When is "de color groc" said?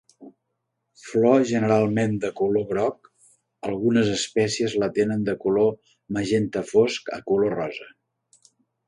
2.23-3.09